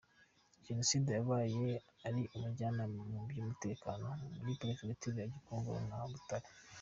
Jenoside 0.65 1.09
yabaye 1.17 1.67
ari 2.07 2.21
umujyanama 2.35 2.99
mu 3.11 3.21
by’umutekano 3.29 4.07
muri 4.37 4.59
Perefegitura 4.61 5.17
ya 5.19 5.31
Gikongoro 5.33 5.81
na 5.89 5.97
Butare. 6.11 6.47